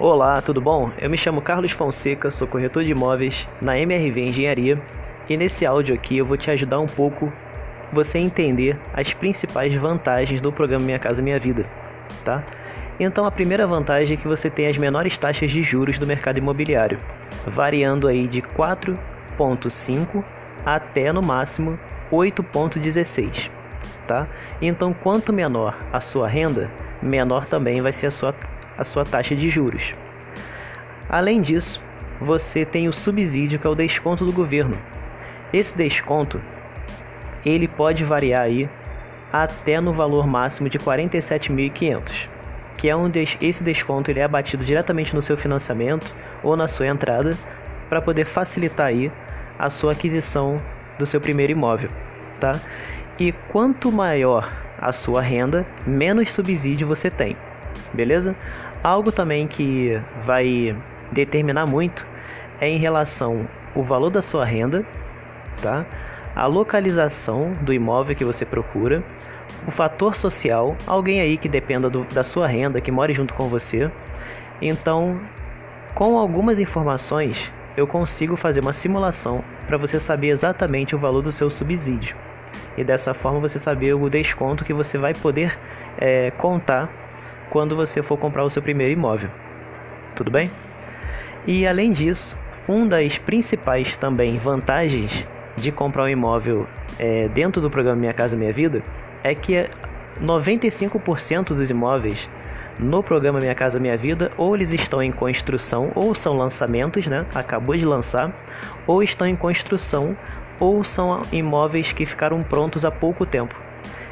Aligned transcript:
Olá, 0.00 0.40
tudo 0.40 0.60
bom? 0.60 0.92
Eu 0.96 1.10
me 1.10 1.18
chamo 1.18 1.42
Carlos 1.42 1.72
Fonseca, 1.72 2.30
sou 2.30 2.46
corretor 2.46 2.84
de 2.84 2.92
imóveis 2.92 3.48
na 3.60 3.76
MRV 3.76 4.26
Engenharia 4.26 4.80
e 5.28 5.36
nesse 5.36 5.66
áudio 5.66 5.92
aqui 5.92 6.18
eu 6.18 6.24
vou 6.24 6.36
te 6.36 6.52
ajudar 6.52 6.78
um 6.78 6.86
pouco 6.86 7.32
você 7.92 8.16
entender 8.16 8.78
as 8.94 9.12
principais 9.12 9.74
vantagens 9.74 10.40
do 10.40 10.52
programa 10.52 10.84
Minha 10.84 11.00
Casa 11.00 11.20
Minha 11.20 11.40
Vida, 11.40 11.66
tá? 12.24 12.44
Então 13.00 13.26
a 13.26 13.30
primeira 13.32 13.66
vantagem 13.66 14.16
é 14.16 14.20
que 14.20 14.28
você 14.28 14.48
tem 14.48 14.68
as 14.68 14.78
menores 14.78 15.18
taxas 15.18 15.50
de 15.50 15.64
juros 15.64 15.98
do 15.98 16.06
mercado 16.06 16.38
imobiliário, 16.38 17.00
variando 17.44 18.06
aí 18.06 18.28
de 18.28 18.40
4.5 18.40 20.22
até 20.64 21.12
no 21.12 21.22
máximo 21.22 21.76
8.16, 22.12 23.50
tá? 24.08 24.26
Então 24.60 24.92
quanto 24.92 25.32
menor 25.32 25.76
a 25.92 26.00
sua 26.00 26.26
renda, 26.26 26.68
menor 27.00 27.46
também 27.46 27.80
vai 27.80 27.92
ser 27.92 28.06
a 28.06 28.10
sua 28.10 28.34
a 28.76 28.84
sua 28.84 29.04
taxa 29.04 29.34
de 29.34 29.50
juros. 29.50 29.94
Além 31.08 31.42
disso, 31.42 31.82
você 32.20 32.64
tem 32.64 32.88
o 32.88 32.92
subsídio 32.92 33.58
que 33.58 33.66
é 33.66 33.70
o 33.70 33.74
desconto 33.74 34.24
do 34.24 34.32
governo. 34.32 34.78
Esse 35.52 35.76
desconto 35.76 36.40
ele 37.44 37.66
pode 37.66 38.04
variar 38.04 38.42
aí 38.42 38.68
até 39.32 39.80
no 39.80 39.92
valor 39.92 40.26
máximo 40.26 40.68
de 40.68 40.78
47.500, 40.78 42.28
que 42.76 42.88
é 42.88 43.08
des 43.08 43.36
esse 43.40 43.62
desconto 43.62 44.10
ele 44.10 44.20
é 44.20 44.24
abatido 44.24 44.64
diretamente 44.64 45.14
no 45.14 45.20
seu 45.20 45.36
financiamento 45.36 46.10
ou 46.42 46.56
na 46.56 46.68
sua 46.68 46.86
entrada 46.86 47.36
para 47.88 48.00
poder 48.00 48.26
facilitar 48.26 48.86
aí 48.86 49.10
a 49.58 49.70
sua 49.70 49.92
aquisição 49.92 50.60
do 50.98 51.06
seu 51.06 51.20
primeiro 51.20 51.52
imóvel, 51.52 51.90
tá? 52.38 52.60
E 53.18 53.32
quanto 53.32 53.90
maior 53.90 54.48
a 54.80 54.92
sua 54.92 55.20
renda, 55.20 55.66
menos 55.84 56.32
subsídio 56.32 56.86
você 56.86 57.10
tem. 57.10 57.36
Beleza? 57.92 58.36
Algo 58.82 59.10
também 59.10 59.48
que 59.48 60.00
vai 60.24 60.76
determinar 61.10 61.66
muito 61.66 62.06
é 62.60 62.68
em 62.68 62.78
relação 62.78 63.46
o 63.74 63.82
valor 63.82 64.10
da 64.10 64.22
sua 64.22 64.44
renda, 64.44 64.84
tá? 65.60 65.84
A 66.36 66.46
localização 66.46 67.52
do 67.60 67.72
imóvel 67.72 68.14
que 68.14 68.24
você 68.24 68.46
procura, 68.46 69.02
o 69.66 69.70
fator 69.72 70.14
social, 70.14 70.76
alguém 70.86 71.20
aí 71.20 71.36
que 71.36 71.48
dependa 71.48 71.90
do, 71.90 72.04
da 72.04 72.22
sua 72.22 72.46
renda, 72.46 72.80
que 72.80 72.92
more 72.92 73.12
junto 73.12 73.34
com 73.34 73.48
você. 73.48 73.90
Então, 74.62 75.20
com 75.92 76.16
algumas 76.16 76.60
informações, 76.60 77.50
eu 77.76 77.86
consigo 77.86 78.36
fazer 78.36 78.60
uma 78.60 78.72
simulação 78.72 79.42
para 79.66 79.76
você 79.76 79.98
saber 79.98 80.28
exatamente 80.28 80.94
o 80.94 80.98
valor 80.98 81.22
do 81.22 81.32
seu 81.32 81.50
subsídio. 81.50 82.16
E 82.78 82.84
dessa 82.84 83.12
forma 83.12 83.40
você 83.40 83.58
saber 83.58 83.92
o 83.94 84.08
desconto 84.08 84.64
que 84.64 84.72
você 84.72 84.96
vai 84.96 85.12
poder 85.12 85.58
é, 85.98 86.30
contar 86.38 86.88
quando 87.50 87.74
você 87.74 88.02
for 88.02 88.16
comprar 88.16 88.44
o 88.44 88.50
seu 88.50 88.62
primeiro 88.62 88.92
imóvel. 88.92 89.28
Tudo 90.14 90.30
bem? 90.30 90.48
E 91.44 91.66
além 91.66 91.90
disso, 91.90 92.36
uma 92.68 92.86
das 92.86 93.18
principais 93.18 93.96
também 93.96 94.38
vantagens 94.38 95.24
de 95.56 95.72
comprar 95.72 96.04
um 96.04 96.08
imóvel 96.08 96.68
é, 97.00 97.26
dentro 97.28 97.60
do 97.60 97.68
programa 97.68 97.98
Minha 97.98 98.14
Casa 98.14 98.36
Minha 98.36 98.52
Vida 98.52 98.80
é 99.24 99.34
que 99.34 99.68
95% 100.20 101.48
dos 101.54 101.70
imóveis 101.70 102.28
no 102.78 103.02
programa 103.02 103.40
Minha 103.40 103.54
Casa 103.56 103.80
Minha 103.80 103.96
Vida 103.96 104.30
ou 104.36 104.54
eles 104.54 104.72
estão 104.72 105.02
em 105.02 105.10
construção 105.10 105.90
ou 105.96 106.14
são 106.14 106.36
lançamentos, 106.36 107.06
né? 107.08 107.26
Acabou 107.34 107.76
de 107.76 107.84
lançar, 107.84 108.30
ou 108.86 109.02
estão 109.02 109.26
em 109.26 109.34
construção 109.34 110.16
ou 110.60 110.82
são 110.82 111.22
imóveis 111.32 111.92
que 111.92 112.06
ficaram 112.06 112.42
prontos 112.42 112.84
há 112.84 112.90
pouco 112.90 113.24
tempo. 113.24 113.54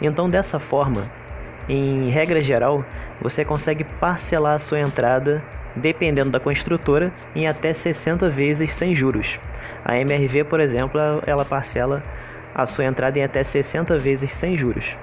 Então, 0.00 0.28
dessa 0.28 0.58
forma, 0.58 1.02
em 1.68 2.08
regra 2.10 2.40
geral, 2.40 2.84
você 3.20 3.44
consegue 3.44 3.84
parcelar 3.84 4.54
a 4.54 4.58
sua 4.58 4.80
entrada, 4.80 5.42
dependendo 5.74 6.30
da 6.30 6.40
construtora, 6.40 7.12
em 7.34 7.46
até 7.46 7.72
60 7.72 8.30
vezes 8.30 8.72
sem 8.72 8.94
juros. 8.94 9.38
A 9.84 9.98
MRV, 9.98 10.44
por 10.44 10.60
exemplo, 10.60 11.00
ela 11.26 11.44
parcela 11.44 12.02
a 12.54 12.66
sua 12.66 12.84
entrada 12.84 13.18
em 13.18 13.24
até 13.24 13.42
60 13.42 13.98
vezes 13.98 14.32
sem 14.32 14.56
juros. 14.56 14.96